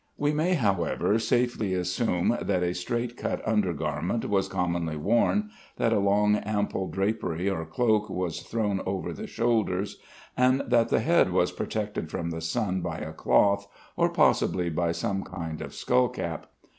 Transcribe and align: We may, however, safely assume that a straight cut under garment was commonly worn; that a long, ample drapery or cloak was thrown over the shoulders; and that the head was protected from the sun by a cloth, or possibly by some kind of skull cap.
We 0.17 0.33
may, 0.33 0.55
however, 0.55 1.19
safely 1.19 1.75
assume 1.75 2.35
that 2.41 2.63
a 2.63 2.73
straight 2.73 3.15
cut 3.15 3.39
under 3.47 3.71
garment 3.71 4.27
was 4.27 4.47
commonly 4.47 4.97
worn; 4.97 5.51
that 5.77 5.93
a 5.93 5.99
long, 5.99 6.37
ample 6.37 6.87
drapery 6.87 7.47
or 7.47 7.67
cloak 7.67 8.09
was 8.09 8.41
thrown 8.41 8.81
over 8.87 9.13
the 9.13 9.27
shoulders; 9.27 9.99
and 10.35 10.63
that 10.67 10.89
the 10.89 11.01
head 11.01 11.29
was 11.31 11.51
protected 11.51 12.09
from 12.09 12.31
the 12.31 12.41
sun 12.41 12.81
by 12.81 12.97
a 12.97 13.13
cloth, 13.13 13.67
or 13.95 14.09
possibly 14.09 14.71
by 14.71 14.91
some 14.91 15.23
kind 15.23 15.61
of 15.61 15.71
skull 15.71 16.09
cap. 16.09 16.47